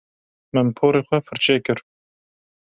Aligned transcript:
Min 0.53 0.67
porê 0.77 1.01
xwe 1.07 1.19
firçe 1.27 1.55
kir. 1.65 1.79